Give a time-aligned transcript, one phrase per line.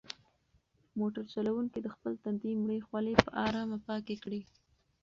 [0.99, 4.41] موټر چلونکي د خپل تندي مړې خولې په ارامه پاکې کړې.